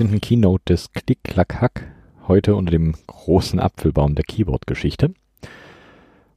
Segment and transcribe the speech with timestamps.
[0.00, 0.20] Hallo zur 17.
[0.22, 1.92] Keynote des Klick-Klack-Hack,
[2.26, 5.12] heute unter dem großen Apfelbaum der Keyboard-Geschichte.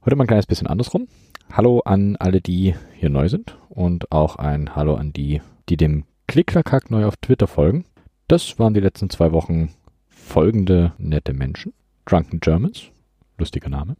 [0.04, 1.08] Heute mal ein kleines bisschen andersrum.
[1.50, 5.40] Hallo an alle, die hier neu sind und auch ein Hallo an die,
[5.70, 7.86] die dem Klick-Klack-Hack neu auf Twitter folgen.
[8.28, 9.70] Das waren die letzten zwei Wochen
[10.08, 11.72] folgende nette Menschen.
[12.04, 12.90] Drunken Germans,
[13.38, 13.96] lustiger Name,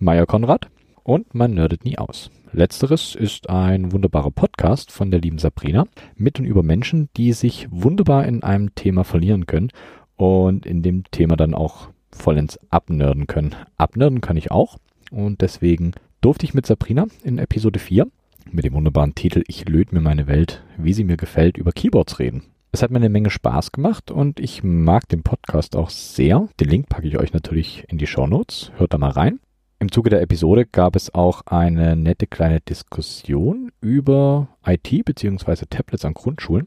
[0.00, 0.70] Maya Konrad
[1.04, 2.32] und Man nerdet nie aus.
[2.52, 7.68] Letzteres ist ein wunderbarer Podcast von der lieben Sabrina mit und über Menschen, die sich
[7.70, 9.70] wunderbar in einem Thema verlieren können
[10.16, 13.54] und in dem Thema dann auch vollends abnörden können.
[13.76, 14.78] Abnörden kann ich auch
[15.10, 18.06] und deswegen durfte ich mit Sabrina in Episode 4
[18.50, 22.18] mit dem wunderbaren Titel Ich löd mir meine Welt, wie sie mir gefällt, über Keyboards
[22.18, 22.44] reden.
[22.72, 26.48] Es hat mir eine Menge Spaß gemacht und ich mag den Podcast auch sehr.
[26.60, 28.72] Den Link packe ich euch natürlich in die Show Notes.
[28.76, 29.40] Hört da mal rein.
[29.80, 35.66] Im Zuge der Episode gab es auch eine nette kleine Diskussion über IT bzw.
[35.70, 36.66] Tablets an Grundschulen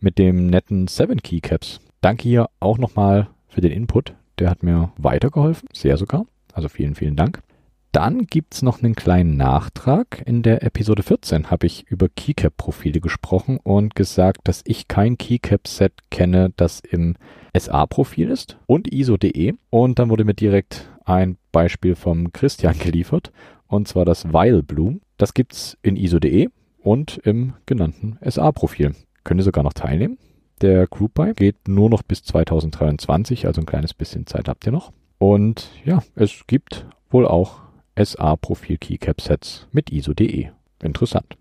[0.00, 1.80] mit dem netten 7 Keycaps.
[2.02, 4.14] Danke hier auch nochmal für den Input.
[4.38, 6.26] Der hat mir weitergeholfen, sehr sogar.
[6.52, 7.42] Also vielen, vielen Dank.
[7.90, 10.22] Dann gibt's noch einen kleinen Nachtrag.
[10.26, 16.10] In der Episode 14 habe ich über Keycap-Profile gesprochen und gesagt, dass ich kein Keycap-Set
[16.10, 17.16] kenne, das im
[17.56, 19.54] SA-Profil ist und ISO.de.
[19.70, 23.32] Und dann wurde mir direkt ein Beispiel vom Christian geliefert,
[23.66, 25.00] und zwar das Weil Bloom.
[25.16, 28.94] Das gibt's in ISO.de und im genannten SA-Profil.
[29.24, 30.18] Könnt ihr sogar noch teilnehmen.
[30.60, 34.72] Der Group Buy geht nur noch bis 2023, also ein kleines bisschen Zeit habt ihr
[34.72, 34.92] noch.
[35.18, 37.60] Und ja, es gibt wohl auch
[37.96, 40.48] SA-Profil Keycap Sets mit ISO.de.
[40.82, 41.36] Interessant.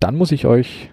[0.00, 0.90] Dann muss ich euch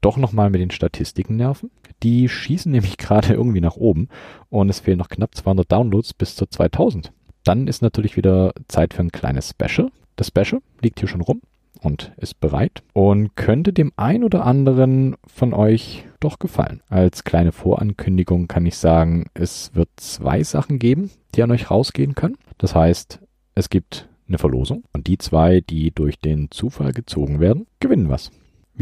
[0.00, 1.70] doch nochmal mit den Statistiken nerven.
[2.02, 4.08] Die schießen nämlich gerade irgendwie nach oben
[4.48, 7.12] und es fehlen noch knapp 200 Downloads bis zur 2000.
[7.44, 9.90] Dann ist natürlich wieder Zeit für ein kleines Special.
[10.16, 11.40] Das Special liegt hier schon rum
[11.80, 16.82] und ist bereit und könnte dem ein oder anderen von euch doch gefallen.
[16.88, 22.14] Als kleine Vorankündigung kann ich sagen, es wird zwei Sachen geben, die an euch rausgehen
[22.14, 22.36] können.
[22.58, 23.20] Das heißt,
[23.54, 28.30] es gibt eine Verlosung und die zwei, die durch den Zufall gezogen werden, gewinnen was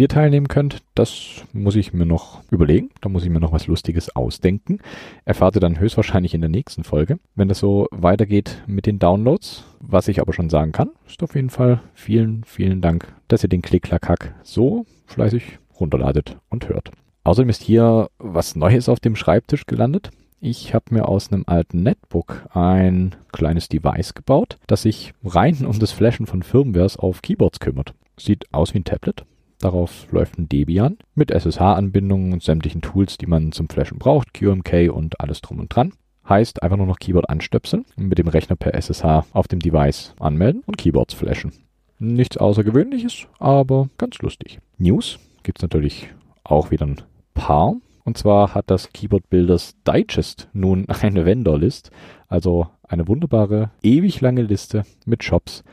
[0.03, 2.91] ihr teilnehmen könnt, das muss ich mir noch überlegen.
[3.01, 4.79] Da muss ich mir noch was Lustiges ausdenken.
[5.25, 9.65] Erfahrt ihr dann höchstwahrscheinlich in der nächsten Folge, wenn das so weitergeht mit den Downloads.
[9.81, 13.49] Was ich aber schon sagen kann, ist auf jeden Fall vielen, vielen Dank, dass ihr
[13.49, 16.91] den Klick-Klack-Hack so fleißig runterladet und hört.
[17.25, 20.11] Außerdem ist hier was Neues auf dem Schreibtisch gelandet.
[20.41, 25.79] Ich habe mir aus einem alten Netbook ein kleines Device gebaut, das sich rein um
[25.79, 27.95] das Flashen von Firmwares auf Keyboards kümmert.
[28.19, 29.25] Sieht aus wie ein Tablet,
[29.61, 34.91] Darauf läuft ein Debian mit SSH-Anbindungen und sämtlichen Tools, die man zum Flashen braucht, QMK
[34.91, 35.93] und alles drum und dran.
[36.29, 40.63] Heißt einfach nur noch Keyboard anstöpseln mit dem Rechner per SSH auf dem Device anmelden
[40.67, 41.53] und Keyboards flashen.
[41.99, 44.59] Nichts Außergewöhnliches, aber ganz lustig.
[44.77, 46.09] News gibt's natürlich
[46.45, 47.01] auch wieder ein
[47.33, 47.77] paar.
[48.05, 51.91] Und zwar hat das Keyboard Builders Digest nun eine Vendor-List,
[52.29, 55.65] also eine wunderbare, ewig lange Liste mit Shops,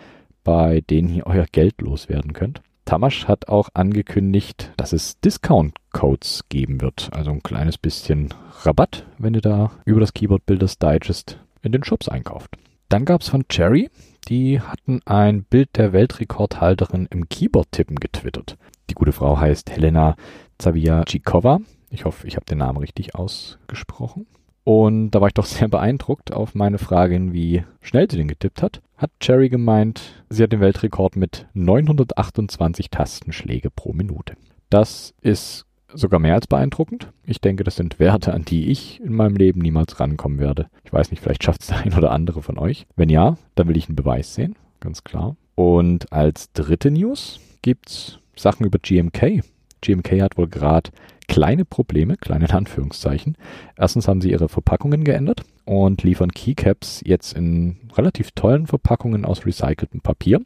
[0.43, 2.61] bei denen ihr euer Geld loswerden könnt.
[2.85, 7.09] Tamasch hat auch angekündigt, dass es Discount-Codes geben wird.
[7.13, 8.33] Also ein kleines bisschen
[8.63, 12.57] Rabatt, wenn ihr da über das Keyboard Builders Digest in den Shops einkauft.
[12.89, 13.89] Dann gab es von Cherry,
[14.27, 18.57] die hatten ein Bild der Weltrekordhalterin im Keyboard-Tippen getwittert.
[18.89, 20.15] Die gute Frau heißt Helena
[20.59, 21.59] Zawiajikova.
[21.89, 24.27] Ich hoffe, ich habe den Namen richtig ausgesprochen.
[24.63, 28.61] Und da war ich doch sehr beeindruckt auf meine Frage, wie schnell sie den getippt
[28.61, 28.81] hat.
[28.97, 34.35] Hat Cherry gemeint, sie hat den Weltrekord mit 928 Tastenschläge pro Minute.
[34.69, 37.11] Das ist sogar mehr als beeindruckend.
[37.25, 40.67] Ich denke, das sind Werte, an die ich in meinem Leben niemals rankommen werde.
[40.83, 42.87] Ich weiß nicht, vielleicht schafft es der ein oder andere von euch.
[42.95, 45.35] Wenn ja, dann will ich einen Beweis sehen, ganz klar.
[45.55, 49.43] Und als dritte News gibt's Sachen über GMK.
[49.83, 50.89] GMK hat wohl gerade
[51.27, 53.37] kleine Probleme, kleine Anführungszeichen.
[53.77, 59.45] Erstens haben sie ihre Verpackungen geändert und liefern Keycaps jetzt in relativ tollen Verpackungen aus
[59.45, 60.41] recyceltem Papier.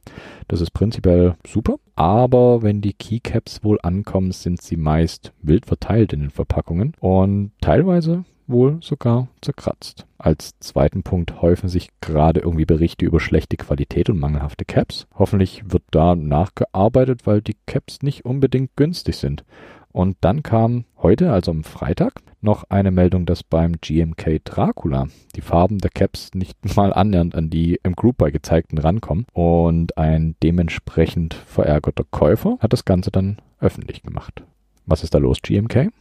[0.47, 6.13] Das ist prinzipiell super, aber wenn die Keycaps wohl ankommen, sind sie meist wild verteilt
[6.13, 10.05] in den Verpackungen und teilweise wohl sogar zerkratzt.
[10.17, 15.07] Als zweiten Punkt häufen sich gerade irgendwie Berichte über schlechte Qualität und mangelhafte Caps.
[15.13, 19.43] Hoffentlich wird da nachgearbeitet, weil die Caps nicht unbedingt günstig sind.
[19.91, 25.41] Und dann kam heute, also am Freitag, noch eine Meldung, dass beim GMK Dracula die
[25.41, 29.25] Farben der Caps nicht mal annähernd an die im Group bei gezeigten rankommen.
[29.33, 34.43] Und ein dementsprechend verärgerter Käufer hat das Ganze dann öffentlich gemacht.
[34.85, 35.91] Was ist da los, GMK?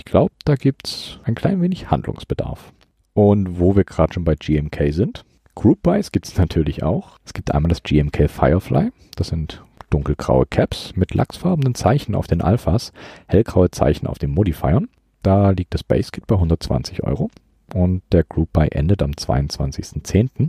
[0.00, 2.72] Ich glaube, da gibt's ein klein wenig Handlungsbedarf.
[3.12, 7.18] Und wo wir gerade schon bei GMK sind, Group Buys gibt es natürlich auch.
[7.26, 8.92] Es gibt einmal das GMK Firefly.
[9.16, 12.94] Das sind dunkelgraue Caps mit lachsfarbenen Zeichen auf den Alphas,
[13.26, 14.88] hellgraue Zeichen auf den Modifiern.
[15.22, 17.28] Da liegt das Basekit bei 120 Euro
[17.74, 20.48] und der Group Buy endet am 22.10.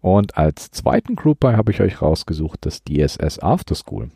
[0.00, 4.08] Und als zweiten Group Buy habe ich euch rausgesucht das DSS After School.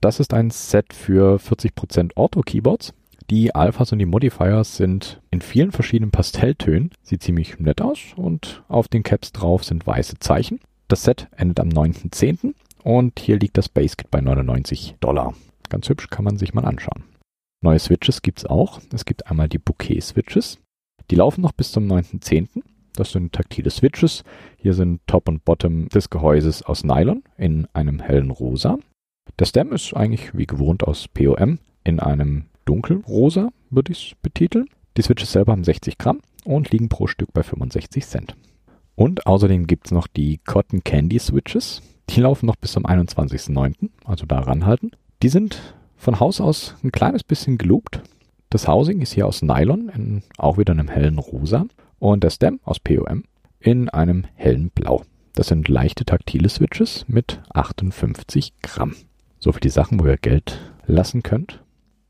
[0.00, 2.92] Das ist ein Set für 40% Auto-Keyboards.
[3.28, 6.90] Die Alphas und die Modifiers sind in vielen verschiedenen Pastelltönen.
[7.02, 10.60] Sieht ziemlich nett aus und auf den Caps drauf sind weiße Zeichen.
[10.86, 12.54] Das Set endet am 9.10.
[12.84, 15.34] und hier liegt das Basekit bei 99 Dollar.
[15.68, 17.02] Ganz hübsch, kann man sich mal anschauen.
[17.62, 18.80] Neue Switches gibt es auch.
[18.92, 20.60] Es gibt einmal die Bouquet-Switches.
[21.10, 22.62] Die laufen noch bis zum 9.10.
[22.94, 24.22] Das sind taktile Switches.
[24.56, 28.78] Hier sind Top und Bottom des Gehäuses aus Nylon in einem hellen Rosa.
[29.40, 34.66] Der Stem ist eigentlich wie gewohnt aus POM in einem dunkelrosa, würde ich es betiteln.
[34.96, 38.36] Die Switches selber haben 60 Gramm und liegen pro Stück bei 65 Cent.
[38.94, 41.82] Und außerdem gibt es noch die Cotton Candy Switches.
[42.10, 44.92] Die laufen noch bis zum 21.09., also da ranhalten.
[45.22, 48.02] Die sind von Haus aus ein kleines bisschen geloopt.
[48.50, 51.66] Das Housing ist hier aus Nylon, in, auch wieder in einem hellen Rosa.
[51.98, 53.24] Und der Stem aus POM
[53.60, 55.02] in einem hellen Blau.
[55.34, 58.94] Das sind leichte taktile Switches mit 58 Gramm.
[59.38, 61.62] So für die Sachen, wo ihr Geld lassen könnt.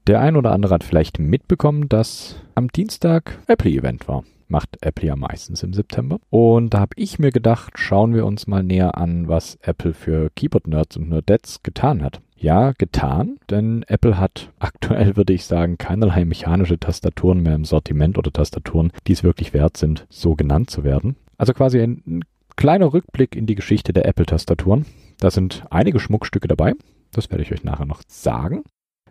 [0.06, 4.22] Der ein oder andere hat vielleicht mitbekommen, dass am Dienstag Apple-Event war.
[4.46, 6.20] Macht Apple ja meistens im September.
[6.30, 10.30] Und da habe ich mir gedacht, schauen wir uns mal näher an, was Apple für
[10.36, 12.20] Keyboard-Nerds und Nerdettes getan hat.
[12.36, 18.16] Ja, getan, denn Apple hat aktuell, würde ich sagen, keinerlei mechanische Tastaturen mehr im Sortiment
[18.16, 21.16] oder Tastaturen, die es wirklich wert sind, so genannt zu werden.
[21.36, 22.24] Also quasi ein, ein
[22.54, 24.86] kleiner Rückblick in die Geschichte der Apple-Tastaturen.
[25.18, 26.74] Da sind einige Schmuckstücke dabei.
[27.10, 28.62] Das werde ich euch nachher noch sagen.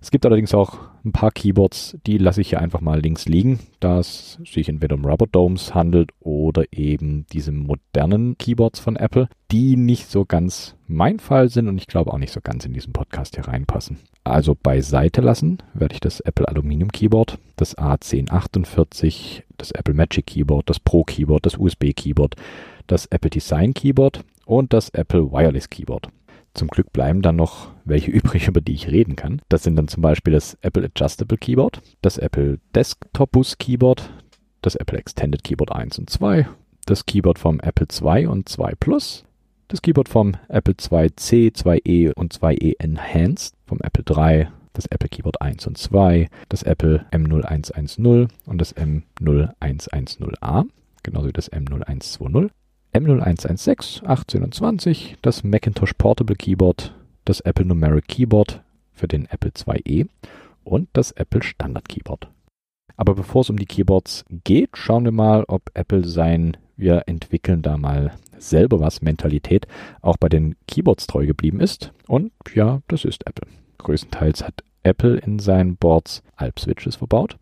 [0.05, 3.57] Es gibt allerdings auch ein paar Keyboards, die lasse ich hier einfach mal links liegen,
[3.79, 9.29] da es sich entweder um Rubber Domes handelt oder eben diese modernen Keyboards von Apple,
[9.51, 12.73] die nicht so ganz mein Fall sind und ich glaube auch nicht so ganz in
[12.73, 13.97] diesen Podcast hier reinpassen.
[14.23, 20.69] Also beiseite lassen werde ich das Apple Aluminium Keyboard, das A1048, das Apple Magic Keyboard,
[20.69, 22.35] das Pro Keyboard, das USB Keyboard,
[22.85, 26.09] das Apple Design Keyboard und das Apple Wireless Keyboard.
[26.55, 29.41] Zum Glück bleiben dann noch welche übrig, über die ich reden kann.
[29.49, 34.09] Das sind dann zum Beispiel das Apple Adjustable Keyboard, das Apple Desktop Bus Keyboard,
[34.61, 36.47] das Apple Extended Keyboard 1 und 2,
[36.85, 39.25] das Keyboard vom Apple 2 und 2 Plus,
[39.67, 45.41] das Keyboard vom Apple 2C, 2E und 2E Enhanced, vom Apple 3, das Apple Keyboard
[45.41, 50.65] 1 und 2, das Apple M0110 und das M0110A,
[51.03, 52.49] genauso wie das M0120
[52.95, 56.95] M0116, 18 und 20, das Macintosh Portable Keyboard,
[57.25, 58.63] das Apple Numeric Keyboard
[58.93, 60.07] für den Apple IIe
[60.63, 62.29] und das Apple Standard Keyboard.
[62.95, 67.61] Aber bevor es um die Keyboards geht, schauen wir mal, ob Apple sein wir entwickeln
[67.61, 69.67] da mal selber was Mentalität
[70.01, 71.91] auch bei den Keyboards treu geblieben ist.
[72.07, 73.49] Und ja, das ist Apple.
[73.79, 77.37] Größtenteils hat Apple in seinen Boards Alp-Switches verbaut.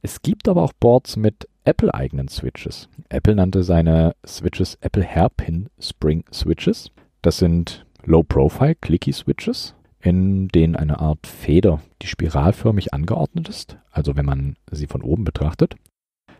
[0.00, 2.88] Es gibt aber auch Boards mit Apple-eigenen Switches.
[3.08, 6.90] Apple nannte seine Switches Apple Hairpin Spring Switches.
[7.22, 14.16] Das sind Low-Profile Clicky Switches, in denen eine Art Feder, die spiralförmig angeordnet ist, also
[14.16, 15.76] wenn man sie von oben betrachtet.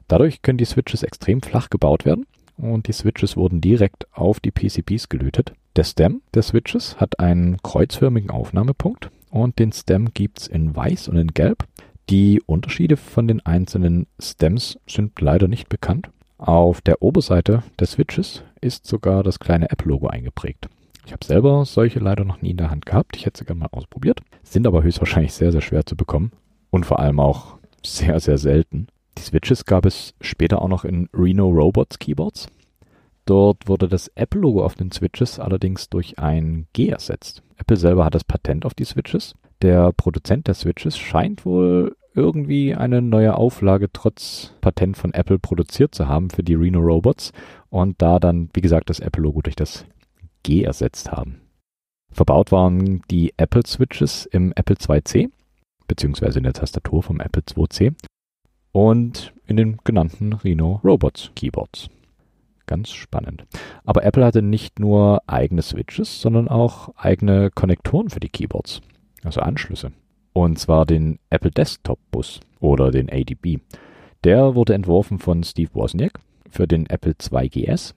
[0.08, 2.26] Dadurch können die Switches extrem flach gebaut werden
[2.56, 5.52] und die Switches wurden direkt auf die PCBs gelötet.
[5.76, 11.16] Der Stem der Switches hat einen kreuzförmigen Aufnahmepunkt und den Stem gibt's in weiß und
[11.16, 11.64] in gelb.
[12.10, 16.10] Die Unterschiede von den einzelnen Stems sind leider nicht bekannt.
[16.36, 20.68] Auf der Oberseite der Switches ist sogar das kleine Apple-Logo eingeprägt.
[21.06, 23.16] Ich habe selber solche leider noch nie in der Hand gehabt.
[23.16, 24.20] Ich hätte sie gerne mal ausprobiert.
[24.42, 26.32] Sind aber höchstwahrscheinlich sehr, sehr schwer zu bekommen.
[26.70, 28.88] Und vor allem auch sehr, sehr selten.
[29.18, 32.48] Die Switches gab es später auch noch in Reno Robots Keyboards.
[33.24, 37.42] Dort wurde das Apple-Logo auf den Switches allerdings durch ein G ersetzt.
[37.56, 42.74] Apple selber hat das Patent auf die Switches der Produzent der Switches scheint wohl irgendwie
[42.74, 47.32] eine neue Auflage trotz Patent von Apple produziert zu haben für die Reno Robots
[47.70, 49.86] und da dann, wie gesagt, das Apple-Logo durch das
[50.42, 51.40] G ersetzt haben.
[52.10, 55.30] Verbaut waren die Apple Switches im Apple 2C,
[55.88, 57.94] beziehungsweise in der Tastatur vom Apple 2C
[58.72, 61.88] und in den genannten Reno Robots Keyboards.
[62.66, 63.44] Ganz spannend.
[63.84, 68.82] Aber Apple hatte nicht nur eigene Switches, sondern auch eigene Konnektoren für die Keyboards
[69.24, 69.92] also Anschlüsse.
[70.32, 73.58] Und zwar den Apple Desktop Bus oder den ADB.
[74.24, 77.94] Der wurde entworfen von Steve Wozniak für den Apple 2GS.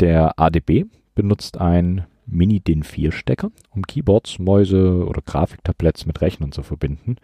[0.00, 7.16] Der ADB benutzt ein Mini-DIN4-Stecker, um Keyboards, Mäuse oder Grafiktabletts mit Rechnern zu verbinden.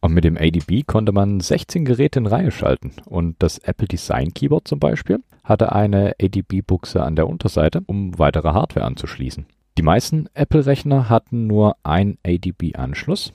[0.00, 2.92] Und mit dem ADB konnte man 16 Geräte in Reihe schalten.
[3.06, 8.48] Und das Apple Design Keyboard zum Beispiel hatte eine ADB-Buchse an der Unterseite, um weitere
[8.48, 9.46] Hardware anzuschließen.
[9.78, 13.32] Die meisten Apple-Rechner hatten nur ein ADB-Anschluss.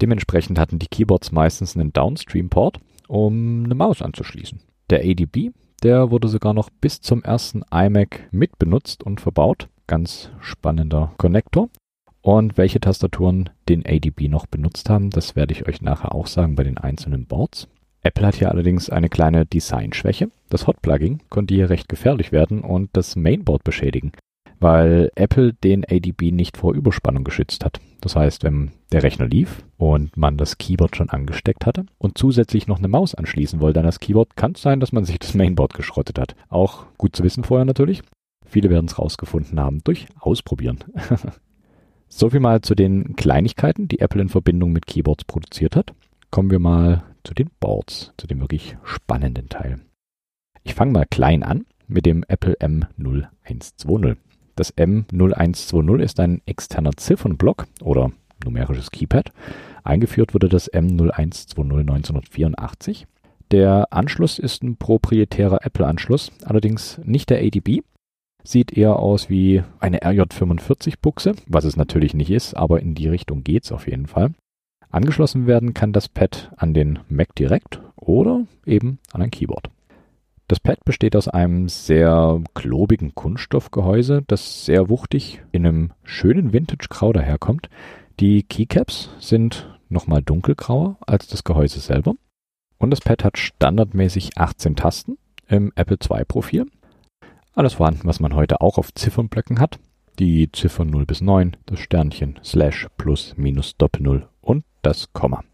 [0.00, 2.78] Dementsprechend hatten die Keyboards meistens einen Downstream-Port
[3.08, 4.60] um eine Maus anzuschließen.
[4.88, 5.50] Der ADB,
[5.82, 9.68] der wurde sogar noch bis zum ersten iMac mitbenutzt und verbaut.
[9.88, 11.68] Ganz spannender Konnektor.
[12.22, 16.54] Und welche Tastaturen den ADB noch benutzt haben, das werde ich euch nachher auch sagen
[16.54, 17.66] bei den einzelnen Boards.
[18.02, 20.30] Apple hat hier allerdings eine kleine Designschwäche.
[20.48, 24.12] Das Hot-Plugging konnte hier recht gefährlich werden und das Mainboard beschädigen,
[24.60, 27.80] weil Apple den ADB nicht vor Überspannung geschützt hat.
[28.00, 32.66] Das heißt, wenn der Rechner lief und man das Keyboard schon angesteckt hatte und zusätzlich
[32.66, 35.34] noch eine Maus anschließen wollte an das Keyboard, kann es sein, dass man sich das
[35.34, 36.36] Mainboard geschrottet hat.
[36.48, 38.02] Auch gut zu wissen vorher natürlich.
[38.46, 40.78] Viele werden es rausgefunden haben durch Ausprobieren.
[42.12, 45.94] So viel mal zu den Kleinigkeiten, die Apple in Verbindung mit Keyboards produziert hat.
[46.32, 49.78] Kommen wir mal zu den Boards, zu dem wirklich spannenden Teil.
[50.64, 54.16] Ich fange mal klein an mit dem Apple M0120.
[54.60, 58.12] Das M0120 ist ein externer Ziffernblock oder
[58.44, 59.32] numerisches Keypad.
[59.84, 63.06] Eingeführt wurde das M0120 1984.
[63.52, 67.80] Der Anschluss ist ein proprietärer Apple-Anschluss, allerdings nicht der ADB,
[68.44, 73.42] Sieht eher aus wie eine RJ45-Buchse, was es natürlich nicht ist, aber in die Richtung
[73.44, 74.34] geht's auf jeden Fall.
[74.90, 79.70] Angeschlossen werden kann das Pad an den Mac direkt oder eben an ein Keyboard.
[80.50, 87.12] Das Pad besteht aus einem sehr klobigen Kunststoffgehäuse, das sehr wuchtig in einem schönen Vintage-Grau
[87.12, 87.70] daherkommt.
[88.18, 92.14] Die Keycaps sind nochmal dunkelgrauer als das Gehäuse selber.
[92.78, 96.66] Und das Pad hat standardmäßig 18 Tasten im Apple II-Profil
[97.54, 99.78] alles vorhanden, was man heute auch auf Ziffernblöcken hat.
[100.18, 105.44] Die Ziffern 0 bis 9, das Sternchen, Slash, Plus, Minus, Doppel-Null und das Komma.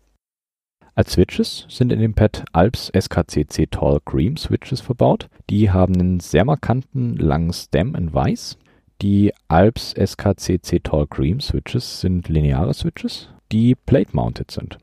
[0.97, 5.29] Als Switches sind in dem Pad Alps SKCC Tall Cream Switches verbaut.
[5.51, 8.57] Die haben einen sehr markanten langen Stem in weiß.
[9.03, 14.79] Die Alps SKCC Tall Cream Switches sind lineare Switches, die plate-mounted sind.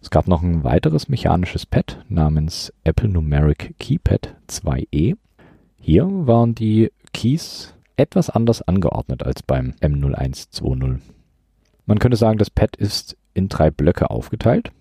[0.00, 5.16] Es gab noch ein weiteres mechanisches Pad namens Apple Numeric Keypad 2e.
[5.80, 10.98] Hier waren die Keys etwas anders angeordnet als beim M0120.
[11.86, 14.72] Man könnte sagen, das Pad ist in drei Blöcke aufgeteilt.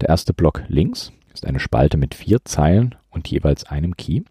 [0.00, 4.22] Der erste Block links ist eine Spalte mit vier Zeilen und jeweils einem Key.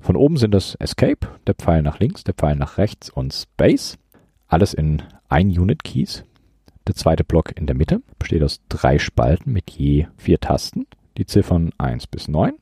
[0.00, 3.96] Von oben sind das Escape, der Pfeil nach links, der Pfeil nach rechts und Space.
[4.48, 6.24] Alles in ein Unit Keys.
[6.86, 11.24] Der zweite Block in der Mitte besteht aus drei Spalten mit je vier Tasten, die
[11.24, 12.52] Ziffern 1 bis 9.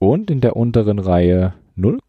[0.00, 2.00] Und in der unteren Reihe 0,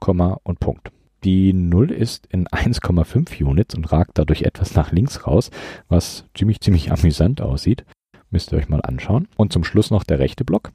[0.43, 0.91] und Punkt.
[1.23, 5.51] Die 0 ist in 1,5 Units und ragt dadurch etwas nach links raus,
[5.87, 7.85] was ziemlich, ziemlich amüsant aussieht.
[8.31, 9.27] Müsst ihr euch mal anschauen.
[9.35, 10.71] Und zum Schluss noch der rechte Block.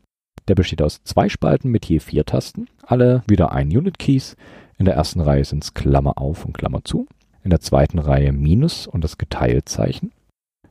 [0.49, 4.37] Der besteht aus zwei Spalten mit je vier Tasten, alle wieder ein Unit Keys.
[4.79, 7.07] In der ersten Reihe sind es Klammer auf und Klammer zu.
[7.43, 10.13] In der zweiten Reihe Minus und das Geteiltzeichen.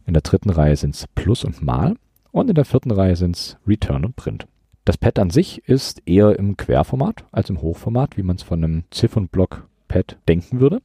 [0.06, 1.96] In der dritten Reihe sind es Plus und Mal.
[2.32, 4.48] Und in der vierten Reihe sind es Return und Print.
[4.86, 8.64] Das Pad an sich ist eher im Querformat als im Hochformat, wie man es von
[8.64, 10.82] einem Ziffernblock-Pad denken würde.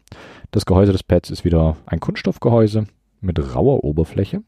[0.52, 2.86] Das Gehäuse des Pads ist wieder ein Kunststoffgehäuse
[3.20, 4.42] mit rauer Oberfläche.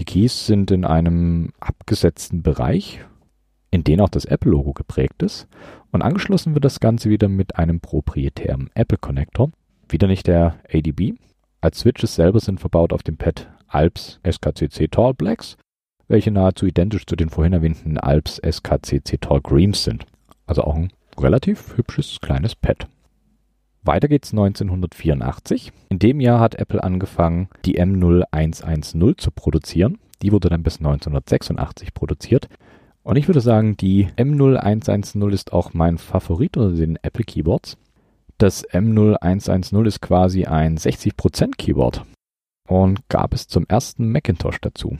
[0.00, 3.00] Die Keys sind in einem abgesetzten Bereich,
[3.70, 5.48] in den auch das Apple-Logo geprägt ist.
[5.90, 9.50] Und angeschlossen wird das Ganze wieder mit einem proprietären Apple-Connector.
[9.88, 11.14] Wieder nicht der ADB.
[11.60, 15.56] Als Switches selber sind verbaut auf dem Pad Alps SKCC Tall Blacks
[16.08, 20.06] welche nahezu identisch zu den vorhin erwähnten Alps SKCC Tall Greens sind.
[20.46, 22.88] Also auch ein relativ hübsches kleines Pad.
[23.88, 25.72] Weiter geht's 1984.
[25.88, 29.96] In dem Jahr hat Apple angefangen, die M0110 zu produzieren.
[30.20, 32.50] Die wurde dann bis 1986 produziert.
[33.02, 37.78] Und ich würde sagen, die M0110 ist auch mein Favorit unter den Apple Keyboards.
[38.36, 42.04] Das M0110 ist quasi ein 60% Keyboard
[42.68, 44.98] und gab es zum ersten Macintosh dazu.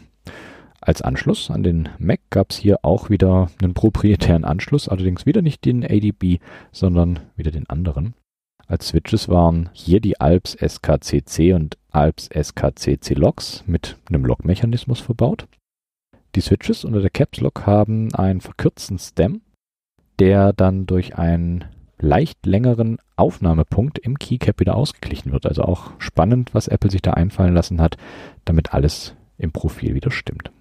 [0.80, 5.42] Als Anschluss an den Mac gab es hier auch wieder einen proprietären Anschluss, allerdings wieder
[5.42, 6.38] nicht den ADB,
[6.72, 8.14] sondern wieder den anderen.
[8.68, 15.48] Als Switches waren hier die Alps SKCC und Alps SKCC Logs mit einem Log-Mechanismus verbaut.
[16.34, 19.40] Die Switches unter der Caps Lock haben einen verkürzten Stem,
[20.18, 21.64] der dann durch einen
[21.98, 25.46] leicht längeren Aufnahmepunkt im Keycap wieder ausgeglichen wird.
[25.46, 27.96] Also auch spannend, was Apple sich da einfallen lassen hat,
[28.44, 30.52] damit alles im Profil wieder stimmt.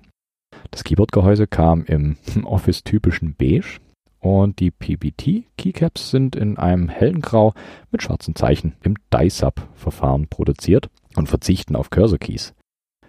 [0.72, 3.80] Das Keyboard-Gehäuse kam im Office-typischen Beige
[4.20, 7.54] und die PBT-Keycaps sind in einem hellen Grau
[7.92, 12.54] mit schwarzen Zeichen im Die-Sub-Verfahren produziert und verzichten auf Cursor-Keys.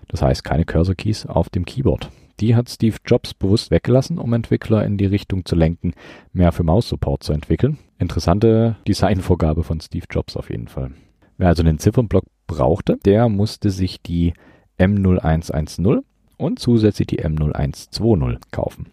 [0.09, 2.11] Das heißt keine Cursor-Keys auf dem Keyboard.
[2.41, 5.93] Die hat Steve Jobs bewusst weggelassen, um Entwickler in die Richtung zu lenken,
[6.33, 7.79] mehr für Maus-Support zu entwickeln.
[7.99, 10.93] Interessante Designvorgabe von Steve Jobs auf jeden Fall.
[11.37, 14.35] Wer also einen Ziffernblock brauchte, der musste sich die
[14.79, 16.03] M0110
[16.37, 18.87] und zusätzlich die M0120 kaufen.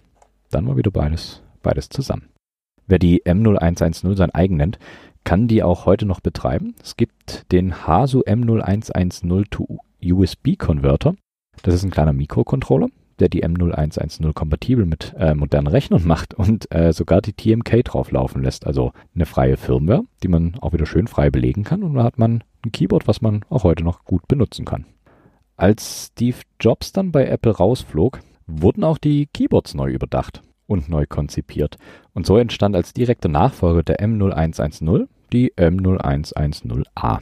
[0.49, 2.29] Dann war wieder beides beides zusammen.
[2.87, 4.77] Wer die M0110 sein eigen nennt,
[5.23, 6.75] kann die auch heute noch betreiben.
[6.81, 11.15] Es gibt den Hasu M0110 to USB Converter.
[11.63, 16.71] Das ist ein kleiner Mikrocontroller, der die M0110 kompatibel mit äh, modernen Rechnern macht und
[16.73, 18.67] äh, sogar die TMK drauf laufen lässt.
[18.67, 22.19] Also eine freie Firmware, die man auch wieder schön frei belegen kann und da hat
[22.19, 24.85] man ein Keyboard, was man auch heute noch gut benutzen kann.
[25.57, 31.05] Als Steve Jobs dann bei Apple rausflog, wurden auch die Keyboards neu überdacht und neu
[31.07, 31.77] konzipiert.
[32.13, 37.19] Und so entstand als direkter Nachfolger der M0110 die M0110A.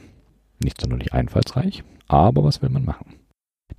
[0.62, 3.14] Nicht sonderlich einfallsreich, aber was will man machen?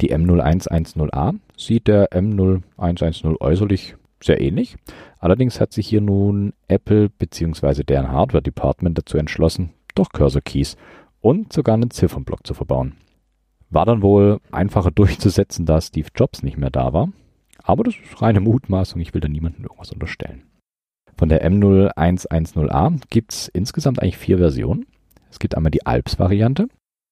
[0.02, 4.76] Die M0110A sieht der M0110 äußerlich sehr ähnlich.
[5.20, 7.84] Allerdings hat sich hier nun Apple bzw.
[7.84, 10.76] deren Hardware Department dazu entschlossen, doch Cursor Keys
[11.22, 12.96] und sogar einen Ziffernblock zu verbauen.
[13.70, 17.10] War dann wohl einfacher durchzusetzen, da Steve Jobs nicht mehr da war.
[17.66, 20.44] Aber das ist reine Mutmaßung, ich will da niemandem irgendwas unterstellen.
[21.18, 24.86] Von der M0110A gibt es insgesamt eigentlich vier Versionen.
[25.32, 26.68] Es gibt einmal die Alps-Variante,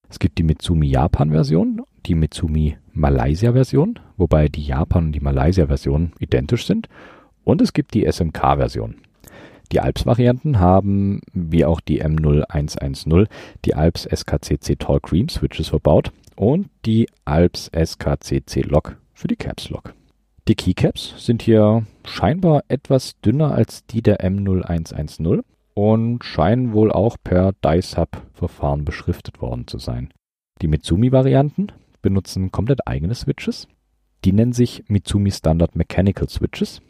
[0.10, 6.68] es gibt die Mitsumi Japan-Version, die Mitsumi Malaysia-Version, wobei die Japan- und die Malaysia-Version identisch
[6.68, 6.88] sind,
[7.44, 8.96] und es gibt die SMK-Version.
[9.72, 13.28] Die Alps-Varianten haben, wie auch die M0110,
[13.66, 19.70] die Alps SKCC Tall Cream Switches verbaut und die Alps SKCC Lock für die Caps
[19.70, 19.96] Lock.
[20.50, 25.42] Die Keycaps sind hier scheinbar etwas dünner als die der M0110
[25.74, 30.10] und scheinen wohl auch per DICE-Hub-Verfahren beschriftet worden zu sein.
[30.62, 31.68] Die Mitsumi-Varianten
[32.02, 33.70] benutzen komplett eigene Switches.
[34.26, 36.82] Die nennen sich Mitsumi Standard Mechanical Switches.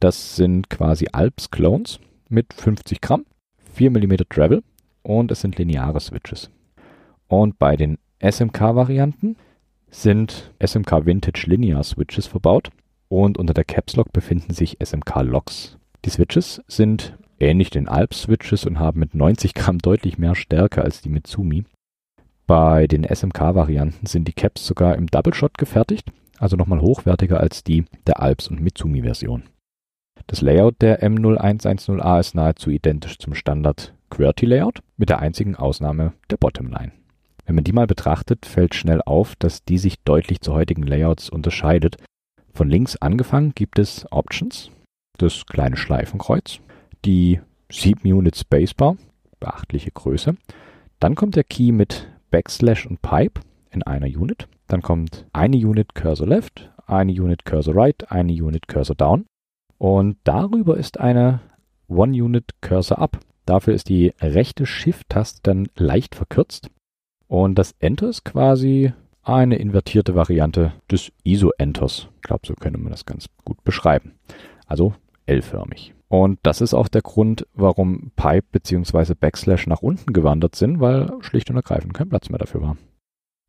[0.00, 3.26] Das sind quasi Alps-Clones mit 50 Gramm,
[3.74, 4.64] 4 mm Travel
[5.04, 6.50] und es sind lineare Switches.
[7.28, 9.36] Und bei den SMK-Varianten
[9.88, 12.72] sind SMK Vintage Linear Switches verbaut
[13.08, 15.78] und unter der Caps Lock befinden sich SMK Locks.
[16.04, 20.82] Die Switches sind ähnlich den Alps Switches und haben mit 90 Gramm deutlich mehr Stärke
[20.82, 21.64] als die Mitsumi.
[22.46, 27.62] Bei den SMK-Varianten sind die Caps sogar im Double Shot gefertigt, also nochmal hochwertiger als
[27.62, 29.42] die der Alps- und Mitsumi-Version.
[30.26, 36.38] Das Layout der M0110A ist nahezu identisch zum Standard QWERTY-Layout, mit der einzigen Ausnahme der
[36.38, 36.92] Bottomline.
[37.46, 41.30] Wenn man die mal betrachtet, fällt schnell auf, dass die sich deutlich zu heutigen Layouts
[41.30, 41.96] unterscheidet
[42.58, 44.72] von links angefangen gibt es Options,
[45.16, 46.58] das kleine Schleifenkreuz,
[47.04, 47.40] die
[47.70, 48.96] 7 Unit Spacebar,
[49.38, 50.34] beachtliche Größe.
[50.98, 54.48] Dann kommt der Key mit Backslash und Pipe in einer Unit.
[54.66, 59.26] Dann kommt eine Unit Cursor Left, eine Unit Cursor Right, eine Unit Cursor Down.
[59.78, 61.38] Und darüber ist eine
[61.86, 63.20] One Unit Cursor Up.
[63.46, 66.72] Dafür ist die rechte Shift-Taste dann leicht verkürzt.
[67.28, 68.92] Und das Enter ist quasi
[69.28, 72.08] eine invertierte Variante des ISO-Enters.
[72.16, 74.14] Ich glaube, so könnte man das ganz gut beschreiben.
[74.66, 74.94] Also
[75.26, 75.94] L-förmig.
[76.08, 79.14] Und das ist auch der Grund, warum Pipe bzw.
[79.14, 82.76] Backslash nach unten gewandert sind, weil schlicht und ergreifend kein Platz mehr dafür war.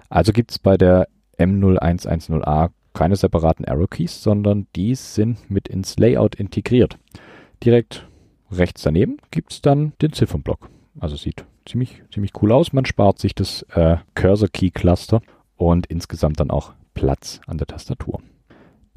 [0.09, 5.97] Also gibt es bei der M0110A keine separaten Arrow Keys, sondern die sind mit ins
[5.97, 6.97] Layout integriert.
[7.63, 8.07] Direkt
[8.51, 10.69] rechts daneben gibt es dann den Ziffernblock.
[10.99, 12.73] Also sieht ziemlich, ziemlich cool aus.
[12.73, 15.21] Man spart sich das äh, Cursor Key Cluster
[15.59, 18.21] und insgesamt dann auch Platz an der Tastatur.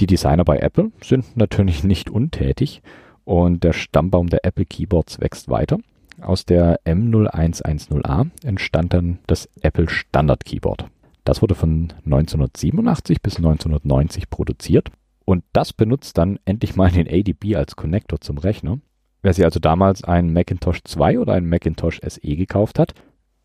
[0.00, 2.82] Die Designer bei Apple sind natürlich nicht untätig
[3.24, 5.78] und der Stammbaum der Apple Keyboards wächst weiter.
[6.20, 10.86] Aus der M0110A entstand dann das Apple Standard Keyboard.
[11.24, 14.88] Das wurde von 1987 bis 1990 produziert
[15.24, 18.78] und das benutzt dann endlich mal den ADB als Connector zum Rechner.
[19.22, 22.94] Wer sich also damals einen Macintosh 2 oder einen Macintosh SE gekauft hat,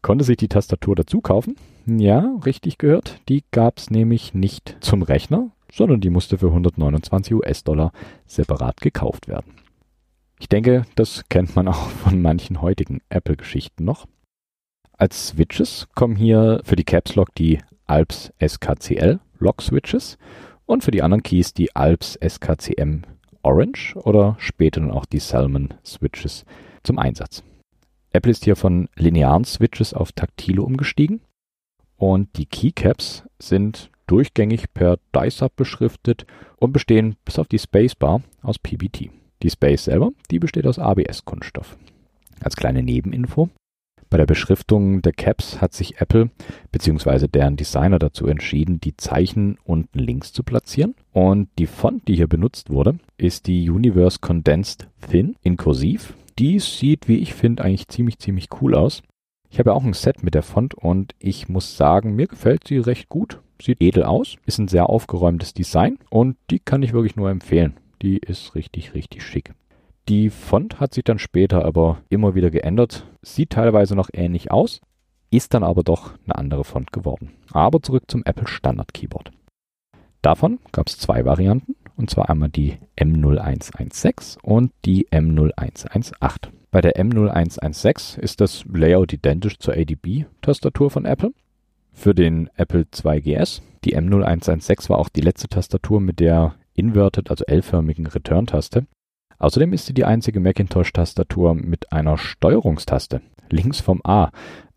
[0.02, 1.56] konnte sich die Tastatur dazu kaufen.
[1.90, 3.22] Ja, richtig gehört.
[3.30, 7.94] Die gab es nämlich nicht zum Rechner, sondern die musste für 129 US-Dollar
[8.26, 9.54] separat gekauft werden.
[10.38, 14.06] Ich denke, das kennt man auch von manchen heutigen Apple-Geschichten noch.
[14.98, 20.18] Als Switches kommen hier für die Caps Lock die Alps SKCL Lock Switches
[20.66, 23.04] und für die anderen Keys die Alps SKCM
[23.44, 26.44] Orange oder später dann auch die Salmon Switches
[26.84, 27.44] zum Einsatz.
[28.12, 31.22] Apple ist hier von linearen Switches auf taktile umgestiegen
[31.98, 36.26] und die Keycaps sind durchgängig per DICE-Up beschriftet
[36.58, 39.10] und bestehen bis auf die Spacebar aus PBT.
[39.44, 41.78] Die Space selber, die besteht aus ABS-Kunststoff.
[42.40, 43.50] Als kleine Nebeninfo,
[44.10, 46.30] bei der Beschriftung der Caps hat sich Apple
[46.72, 47.28] bzw.
[47.28, 50.96] deren Designer dazu entschieden, die Zeichen unten links zu platzieren.
[51.12, 56.60] Und die Font, die hier benutzt wurde, ist die Universe Condensed Thin in Kursiv die
[56.60, 59.02] sieht, wie ich finde, eigentlich ziemlich, ziemlich cool aus.
[59.50, 62.68] Ich habe ja auch ein Set mit der Font und ich muss sagen, mir gefällt
[62.68, 63.42] sie recht gut.
[63.62, 67.78] Sieht edel aus, ist ein sehr aufgeräumtes Design und die kann ich wirklich nur empfehlen.
[68.02, 69.54] Die ist richtig, richtig schick.
[70.10, 74.80] Die Font hat sich dann später aber immer wieder geändert, sieht teilweise noch ähnlich aus,
[75.32, 77.34] ist dann aber doch eine andere Font geworden.
[77.52, 79.32] Aber zurück zum Apple Standard Keyboard.
[80.22, 86.50] Davon gab es zwei Varianten, und zwar einmal die M0116 und die M0118.
[86.70, 91.32] Bei der M0116 ist das Layout identisch zur ADB-Tastatur von Apple.
[91.94, 97.46] Für den Apple 2GS, die M0116 war auch die letzte Tastatur mit der inverted, also
[97.46, 98.86] L-förmigen Return-Taste.
[99.40, 104.32] Außerdem ist sie die einzige Macintosh-Tastatur mit einer Steuerungstaste links vom A,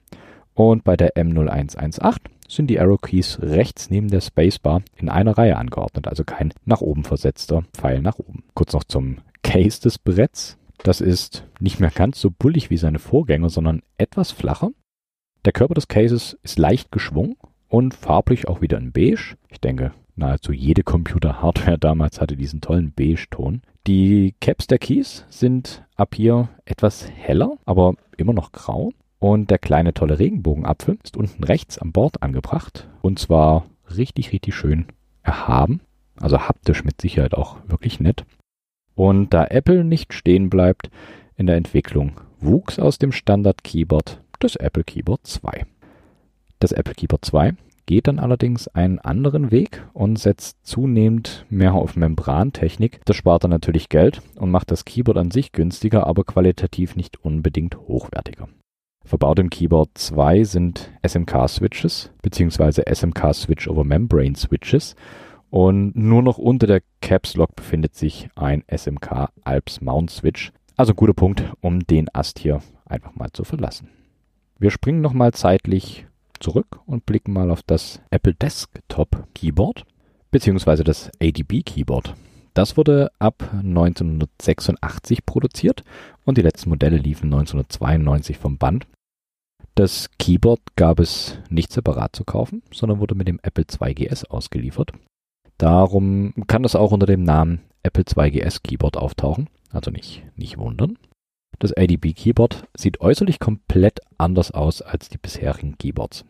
[0.53, 5.57] und bei der M0118 sind die Arrow Keys rechts neben der Spacebar in einer Reihe
[5.57, 8.43] angeordnet, also kein nach oben versetzter Pfeil nach oben.
[8.53, 10.59] Kurz noch zum Case des Bretts.
[10.83, 14.71] Das ist nicht mehr ganz so bullig wie seine Vorgänger, sondern etwas flacher.
[15.45, 17.35] Der Körper des Cases ist leicht geschwungen
[17.67, 19.37] und farblich auch wieder in beige.
[19.49, 23.61] Ich denke, nahezu jede Computer-Hardware damals hatte diesen tollen Beige-Ton.
[23.87, 28.91] Die Caps der Keys sind ab hier etwas heller, aber immer noch grau.
[29.19, 32.87] Und der kleine tolle Regenbogenapfel ist unten rechts am Bord angebracht.
[33.01, 34.85] Und zwar richtig, richtig schön
[35.23, 35.81] erhaben.
[36.19, 38.25] Also haptisch mit Sicherheit auch wirklich nett.
[38.97, 40.89] Und da Apple nicht stehen bleibt
[41.35, 45.67] in der Entwicklung, wuchs aus dem Standard Keyboard das Apple Keyboard 2.
[46.57, 47.53] Das Apple Keyboard 2
[47.85, 52.99] geht dann allerdings einen anderen Weg und setzt zunehmend mehr auf Membrantechnik.
[53.05, 57.23] Das spart dann natürlich Geld und macht das Keyboard an sich günstiger, aber qualitativ nicht
[57.23, 58.49] unbedingt hochwertiger.
[59.05, 62.81] Verbaut im Keyboard 2 sind SMK-Switches bzw.
[62.91, 63.33] SMK
[65.49, 70.51] Und nur noch unter der Caps Lock befindet sich ein SMK Alps Mount Switch.
[70.75, 73.89] Also guter Punkt, um den Ast hier einfach mal zu verlassen.
[74.59, 76.05] Wir springen nochmal zeitlich
[76.39, 79.85] zurück und blicken mal auf das Apple Desktop Keyboard
[80.31, 80.83] bzw.
[80.83, 82.15] das ADB Keyboard.
[82.53, 85.83] Das wurde ab 1986 produziert
[86.25, 88.87] und die letzten Modelle liefen 1992 vom Band.
[89.75, 94.91] Das Keyboard gab es nicht separat zu kaufen, sondern wurde mit dem Apple 2GS ausgeliefert.
[95.57, 100.97] Darum kann das auch unter dem Namen Apple 2GS Keyboard auftauchen, also nicht, nicht wundern.
[101.59, 106.25] Das ADB Keyboard sieht äußerlich komplett anders aus als die bisherigen Keyboards.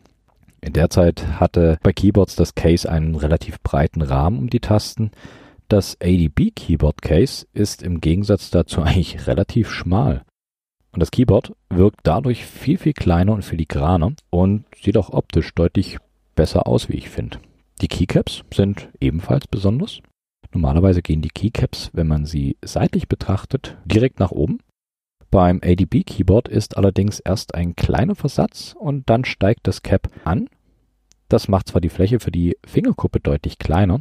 [0.60, 5.10] In der Zeit hatte bei Keyboards das Case einen relativ breiten Rahmen um die Tasten.
[5.68, 10.22] Das ADB Keyboard Case ist im Gegensatz dazu eigentlich relativ schmal.
[10.92, 15.98] Und das Keyboard wirkt dadurch viel, viel kleiner und filigraner und sieht auch optisch deutlich
[16.34, 17.38] besser aus, wie ich finde.
[17.80, 20.00] Die Keycaps sind ebenfalls besonders.
[20.52, 24.58] Normalerweise gehen die Keycaps, wenn man sie seitlich betrachtet, direkt nach oben.
[25.30, 30.48] Beim ADB Keyboard ist allerdings erst ein kleiner Versatz und dann steigt das Cap an.
[31.28, 34.00] Das macht zwar die Fläche für die Fingerkuppe deutlich kleiner,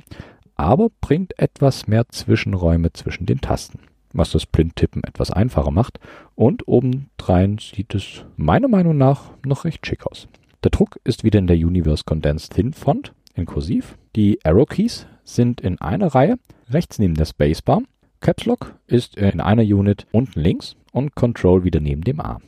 [0.56, 3.80] aber bringt etwas mehr Zwischenräume zwischen den Tasten
[4.14, 6.00] was das Blindtippen etwas einfacher macht.
[6.36, 10.28] Und obendrein sieht es meiner Meinung nach noch recht schick aus.
[10.64, 13.98] Der Druck ist wieder in der Universe Condensed Thin Font in Kursiv.
[14.16, 16.38] Die Arrow Keys sind in einer Reihe
[16.70, 17.82] rechts neben der Spacebar.
[18.20, 22.40] Caps Lock ist in einer Unit unten links und Control wieder neben dem A.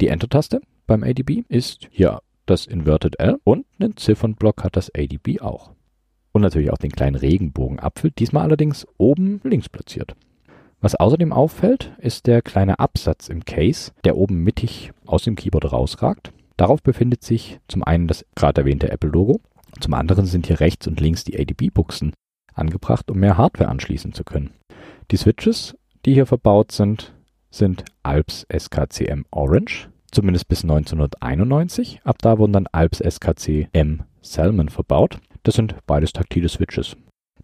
[0.00, 5.40] Die Enter-Taste beim ADB ist hier das Inverted L und einen Ziffernblock hat das ADB
[5.40, 5.72] auch.
[6.32, 10.14] Und natürlich auch den kleinen Regenbogenapfel, diesmal allerdings oben links platziert.
[10.80, 15.72] Was außerdem auffällt, ist der kleine Absatz im Case, der oben mittig aus dem Keyboard
[15.72, 16.32] rausragt.
[16.56, 19.40] Darauf befindet sich zum einen das gerade erwähnte Apple-Logo,
[19.80, 22.12] zum anderen sind hier rechts und links die ADB-Buchsen
[22.54, 24.50] angebracht, um mehr Hardware anschließen zu können.
[25.10, 27.14] Die Switches, die hier verbaut sind,
[27.50, 32.00] sind Alps SKCM Orange, zumindest bis 1991.
[32.04, 35.18] Ab da wurden dann Alps SKCM Salmon verbaut.
[35.42, 36.96] Das sind beides taktile Switches.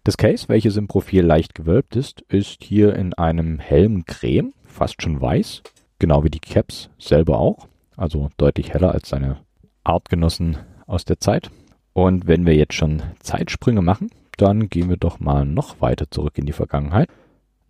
[0.03, 5.01] Das Case, welches im Profil leicht gewölbt ist, ist hier in einem hellen Creme, fast
[5.01, 5.61] schon weiß,
[5.99, 9.37] genau wie die Caps selber auch, also deutlich heller als seine
[9.83, 11.51] Artgenossen aus der Zeit.
[11.93, 16.37] Und wenn wir jetzt schon Zeitsprünge machen, dann gehen wir doch mal noch weiter zurück
[16.37, 17.09] in die Vergangenheit.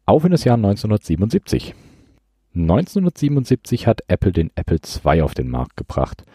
[0.05, 1.73] Auf in das Jahr 1977.
[2.53, 6.25] 1977 hat Apple den Apple II auf den Markt gebracht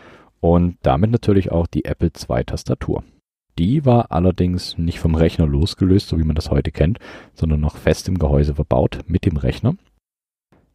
[0.40, 3.04] und damit natürlich auch die Apple II Tastatur.
[3.58, 6.98] Die war allerdings nicht vom Rechner losgelöst, so wie man das heute kennt,
[7.34, 9.74] sondern noch fest im Gehäuse verbaut mit dem Rechner.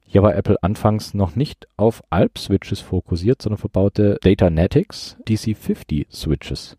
[0.06, 6.78] Hier war Apple anfangs noch nicht auf Alp-Switches fokussiert, sondern verbaute Datanetics DC50 Switches.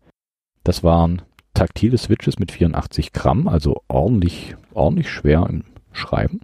[0.63, 1.21] Das waren
[1.53, 6.41] taktile Switches mit 84 Gramm, also ordentlich, ordentlich schwer im Schreiben.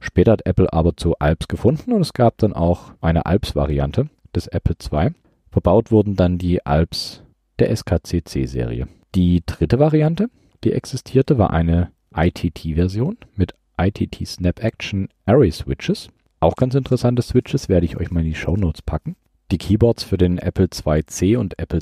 [0.00, 4.46] Später hat Apple aber zu Alps gefunden und es gab dann auch eine Alps-Variante des
[4.46, 5.10] Apple II.
[5.50, 7.22] Verbaut wurden dann die Alps
[7.58, 8.86] der SKCC-Serie.
[9.14, 10.30] Die dritte Variante,
[10.62, 16.08] die existierte, war eine ITT-Version mit ITT Snap Action Array Switches.
[16.40, 19.16] Auch ganz interessante Switches werde ich euch mal in die Show Notes packen.
[19.50, 21.80] Die Keyboards für den Apple IIc und Apple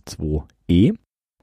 [0.69, 0.95] IIe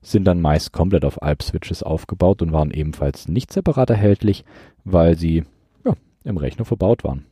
[0.03, 4.45] sind dann meist komplett auf Alp-Switches aufgebaut und waren ebenfalls nicht separat erhältlich,
[4.83, 5.43] weil sie
[5.83, 7.25] ja, im Rechner verbaut waren.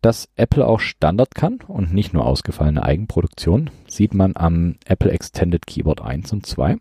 [0.00, 5.66] Dass Apple auch Standard kann und nicht nur ausgefallene Eigenproduktion, sieht man am Apple Extended
[5.66, 6.76] Keyboard 1 und 2.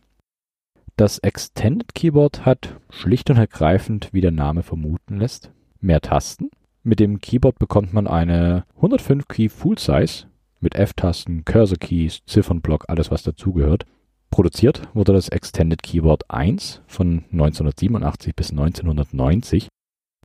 [0.97, 5.51] Das Extended Keyboard hat schlicht und ergreifend, wie der Name vermuten lässt,
[5.81, 6.51] mehr Tasten.
[6.83, 10.27] Mit dem Keyboard bekommt man eine 105 Key Full Size
[10.59, 13.85] mit F-Tasten, Cursor Keys, Ziffernblock, alles was dazugehört.
[14.29, 19.67] Produziert wurde das Extended Keyboard 1 von 1987 bis 1990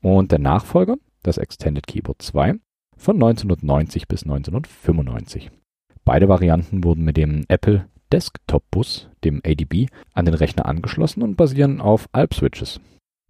[0.03, 2.55] und der Nachfolger, das Extended Keyboard 2,
[2.97, 5.51] von 1990 bis 1995.
[6.05, 11.37] Beide Varianten wurden mit dem Apple Desktop Bus, dem ADB, an den Rechner angeschlossen und
[11.37, 12.81] basieren auf Alp-Switches.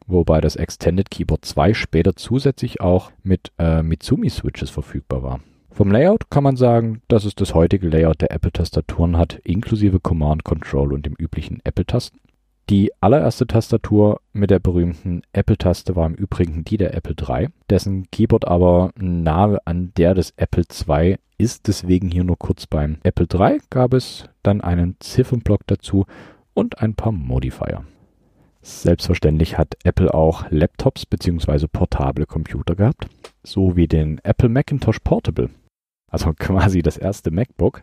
[0.07, 5.41] Wobei das Extended Keyboard 2 später zusätzlich auch mit äh, Mitsumi-Switches verfügbar war.
[5.75, 10.45] Vom Layout kann man sagen, dass es das heutige Layout der Apple-Tastaturen hat, inklusive Command,
[10.45, 12.21] Control und dem üblichen Apple-Tasten.
[12.69, 18.11] Die allererste Tastatur mit der berühmten Apple-Taste war im Übrigen die der Apple III, dessen
[18.11, 23.27] Keyboard aber nahe an der des Apple II ist, deswegen hier nur kurz beim Apple
[23.33, 26.05] III gab es dann einen Ziffernblock dazu
[26.53, 27.85] und ein paar Modifier.
[28.61, 31.67] Selbstverständlich hat Apple auch Laptops bzw.
[31.67, 33.07] portable Computer gehabt,
[33.43, 35.51] so wie den Apple Macintosh Portable,
[36.13, 37.83] also quasi das erste MacBook,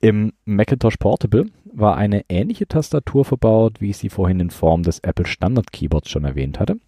[0.00, 5.00] im Macintosh Portable war eine ähnliche Tastatur verbaut, wie ich sie vorhin in Form des
[5.00, 6.78] Apple Standard Keyboards schon erwähnt hatte.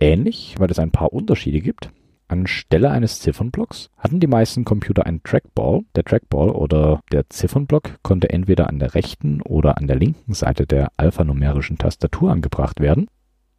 [0.00, 1.90] Ähnlich, weil es ein paar Unterschiede gibt.
[2.26, 5.82] Anstelle eines Ziffernblocks hatten die meisten Computer einen Trackball.
[5.94, 10.66] Der Trackball oder der Ziffernblock konnte entweder an der rechten oder an der linken Seite
[10.66, 13.08] der alphanumerischen Tastatur angebracht werden.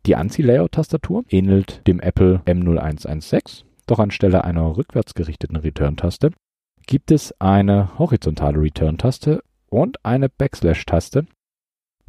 [0.06, 6.32] Die ANSI-Layout-Tastatur ähnelt dem Apple M0116, doch anstelle einer rückwärts gerichteten Return-Taste
[6.90, 11.28] gibt es eine horizontale Return-Taste und eine Backslash-Taste.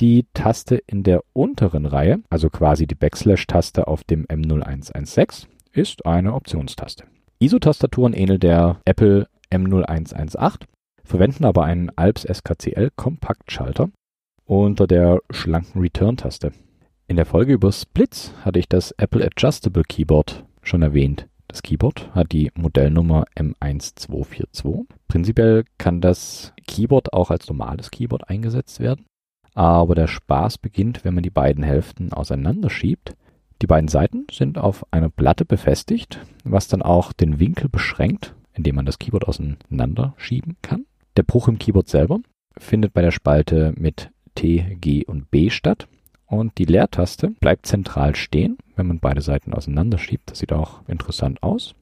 [0.00, 6.32] Die Taste in der unteren Reihe, also quasi die Backslash-Taste auf dem M0116, ist eine
[6.32, 7.04] Optionstaste.
[7.40, 10.60] ISO-Tastaturen ähneln der Apple M0118,
[11.04, 13.90] verwenden aber einen Alps SKCL Kompaktschalter
[14.46, 16.52] unter der schlanken Return-Taste.
[17.06, 21.26] In der Folge über Splits hatte ich das Apple Adjustable Keyboard schon erwähnt.
[21.50, 24.84] Das Keyboard hat die Modellnummer M1242.
[25.08, 29.06] Prinzipiell kann das Keyboard auch als normales Keyboard eingesetzt werden,
[29.54, 33.16] aber der Spaß beginnt, wenn man die beiden Hälften auseinanderschiebt.
[33.62, 38.76] Die beiden Seiten sind auf einer Platte befestigt, was dann auch den Winkel beschränkt, indem
[38.76, 40.86] man das Keyboard auseinanderschieben kann.
[41.16, 42.20] Der Bruch im Keyboard selber
[42.56, 45.88] findet bei der Spalte mit T, G und B statt
[46.30, 50.30] und die Leertaste bleibt zentral stehen, wenn man beide Seiten auseinanderschiebt.
[50.30, 51.74] Das sieht auch interessant aus.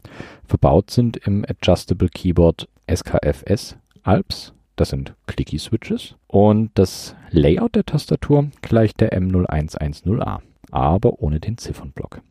[0.47, 4.55] Verbaut sind im Adjustable Keyboard SKFS Alps.
[4.77, 6.17] Das sind Clicky Switches.
[6.27, 12.23] Und das Layout der Tastatur gleicht der M0110A, aber ohne den Ziffernblock.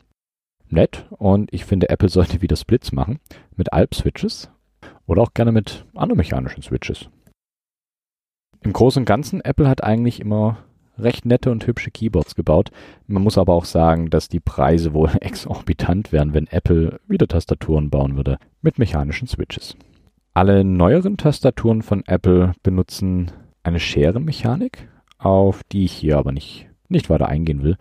[0.68, 3.20] Nett und ich finde, Apple sollte wieder Splits machen
[3.56, 4.50] mit Alp-Switches
[5.06, 7.08] oder auch gerne mit anomechanischen Switches.
[8.62, 10.58] Im Großen und Ganzen, Apple hat eigentlich immer
[10.98, 12.70] recht nette und hübsche Keyboards gebaut.
[13.06, 17.90] Man muss aber auch sagen, dass die Preise wohl exorbitant wären, wenn Apple wieder Tastaturen
[17.90, 19.76] bauen würde mit mechanischen Switches.
[20.34, 23.32] Alle neueren Tastaturen von Apple benutzen
[23.62, 27.76] eine Scherenmechanik, auf die ich hier aber nicht, nicht weiter eingehen will.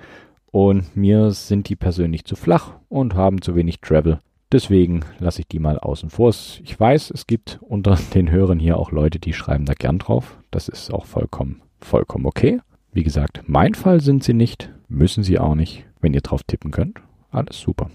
[0.51, 4.19] Und mir sind die persönlich zu flach und haben zu wenig Travel.
[4.51, 6.29] Deswegen lasse ich die mal außen vor.
[6.29, 10.37] Ich weiß, es gibt unter den Hörern hier auch Leute, die schreiben da gern drauf.
[10.51, 12.59] Das ist auch vollkommen, vollkommen okay.
[12.97, 15.85] Wie gesagt, mein Fall sind sie nicht, müssen sie auch nicht.
[16.01, 17.91] Wenn ihr drauf tippen könnt, alles super.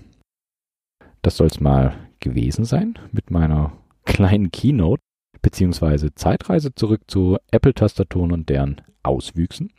[1.22, 3.72] Das soll es mal gewesen sein mit meiner
[4.04, 5.02] kleinen Keynote
[5.40, 9.72] beziehungsweise Zeitreise zurück zu Apple-Tastaturen und deren Auswüchsen.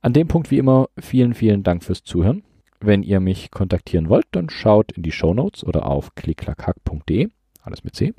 [0.00, 2.42] An dem Punkt wie immer vielen, vielen Dank fürs Zuhören.
[2.80, 7.28] Wenn ihr mich kontaktieren wollt, dann schaut in die Show Notes oder auf klicklackhack.de,
[7.62, 8.12] alles mit C.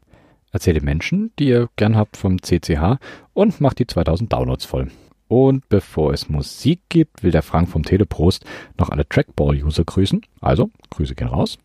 [0.54, 2.98] Erzählt den Menschen, die ihr gern habt vom CCH
[3.34, 4.88] und macht die 2000 Downloads voll.
[5.28, 8.46] Und bevor es Musik gibt, will der Frank vom Teleprost
[8.78, 10.22] noch alle Trackball-User grüßen.
[10.40, 11.58] Also, Grüße gehen raus.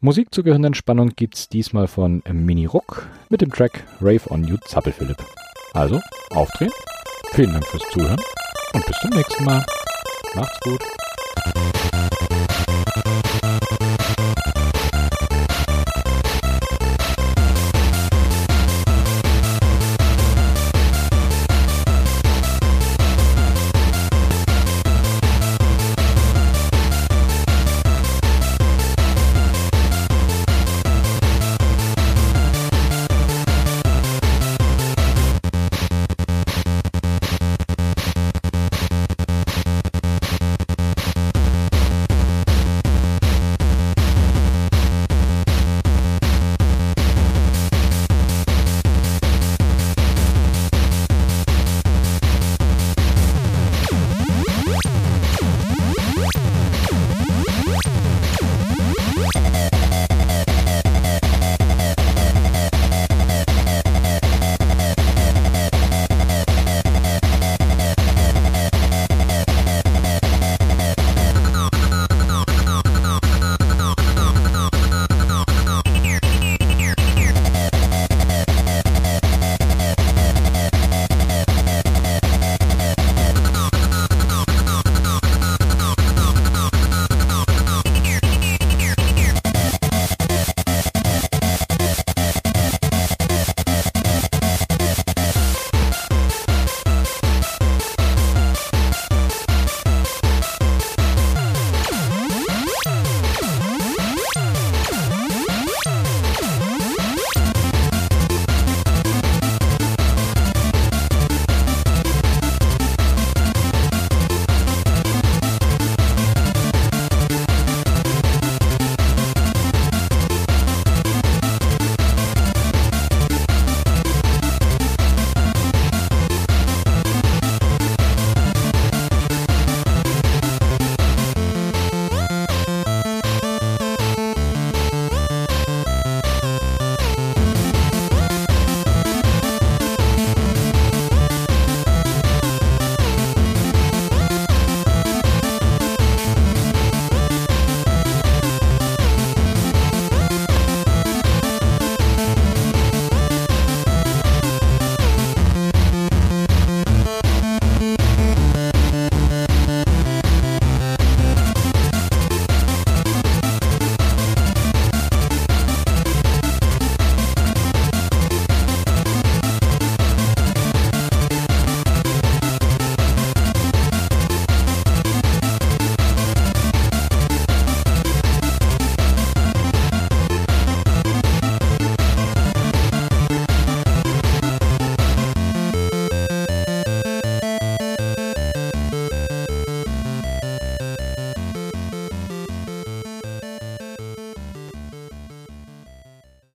[0.00, 4.56] Musik zur gehörenden Spannung gibt's diesmal von Mini Ruck mit dem Track Rave on You
[4.66, 5.24] Zappelphilipp.
[5.72, 6.72] Also, aufdrehen.
[7.32, 8.20] Vielen Dank fürs Zuhören
[8.74, 9.64] und bis zum nächsten Mal.
[10.34, 11.73] Macht's gut.